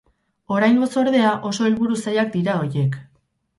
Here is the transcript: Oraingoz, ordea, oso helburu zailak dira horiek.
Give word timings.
Oraingoz, 0.55 0.87
ordea, 1.01 1.35
oso 1.51 1.69
helburu 1.69 2.01
zailak 2.07 2.35
dira 2.39 2.59
horiek. 2.65 3.01